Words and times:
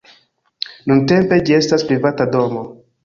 Nuntempe 0.91 1.39
ĝi 1.49 1.57
estas 1.59 1.85
privata 1.91 2.29
domo. 2.37 2.65